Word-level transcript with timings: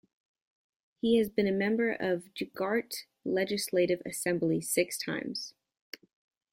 He 0.99 1.17
has 1.19 1.29
been 1.29 1.55
member 1.59 1.91
of 1.91 2.33
Gujarat 2.33 3.05
Legislative 3.23 4.01
Assembly 4.03 4.59
six 4.59 4.97
times. 4.97 5.53